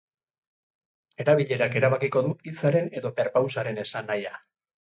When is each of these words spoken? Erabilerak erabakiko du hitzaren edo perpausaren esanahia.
Erabilerak 1.25 1.77
erabakiko 1.83 2.25
du 2.29 2.33
hitzaren 2.49 2.91
edo 3.03 3.15
perpausaren 3.21 3.81
esanahia. 3.87 4.37